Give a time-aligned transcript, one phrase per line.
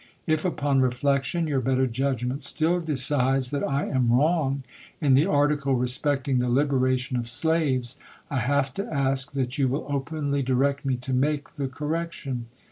[0.25, 4.63] If, upon reflection, your better judgment still decides that I am wrong
[4.99, 9.85] in the article respecting the liberation of slaves, I have to ask that you will
[9.87, 12.47] openly direct me to make the correction.